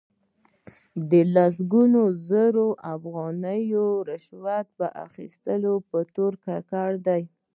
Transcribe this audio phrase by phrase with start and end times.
[1.09, 4.69] د لسګونو زرو افغانیو رشوت
[5.05, 7.23] اخستلو په تور ککړ دي.